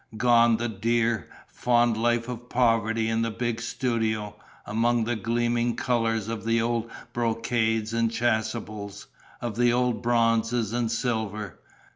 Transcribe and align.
Gone 0.17 0.57
the 0.57 0.67
dear, 0.67 1.29
fond 1.47 1.95
life 1.95 2.27
of 2.27 2.49
poverty 2.49 3.07
in 3.07 3.21
the 3.21 3.29
big 3.29 3.61
studio, 3.61 4.35
among 4.65 5.03
the 5.03 5.15
gleaming 5.15 5.75
colours 5.75 6.27
of 6.27 6.43
the 6.43 6.59
old 6.59 6.89
brocades 7.13 7.93
and 7.93 8.09
chasubles, 8.11 9.05
of 9.41 9.55
the 9.57 9.71
old 9.73 10.01
bronzes 10.01 10.73
and 10.73 10.91
silver! 10.91 11.59